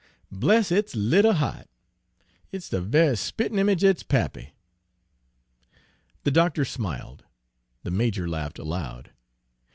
"Bless 0.31 0.71
its 0.71 0.95
'ittle 0.95 1.33
hea't! 1.35 1.67
it's 2.51 2.69
de 2.69 2.81
we'y 2.81 3.13
spit 3.15 3.51
an' 3.51 3.59
image 3.59 3.83
er 3.83 3.91
its 3.91 4.01
pappy!" 4.01 4.53
The 6.23 6.31
doctor 6.31 6.65
smiled. 6.65 7.23
The 7.83 7.91
major 7.91 8.27
laughed 8.27 8.57
aloud. 8.57 9.11